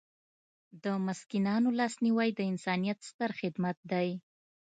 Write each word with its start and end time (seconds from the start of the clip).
د 0.83 0.85
مسکینانو 1.07 1.69
لاسنیوی 1.79 2.29
د 2.35 2.39
انسانیت 2.51 2.99
ستر 3.09 3.29
خدمت 3.39 3.77
دی. 3.91 4.09